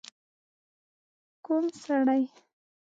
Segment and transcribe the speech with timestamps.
[1.45, 2.23] ک و م سړی؟